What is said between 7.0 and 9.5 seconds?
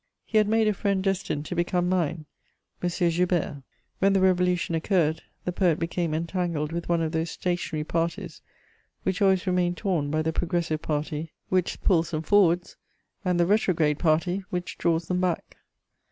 of those stationary parties which always